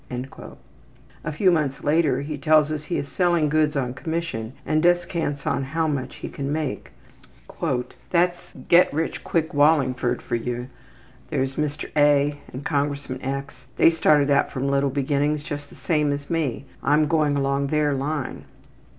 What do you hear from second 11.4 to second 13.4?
Mr. A. and Congressman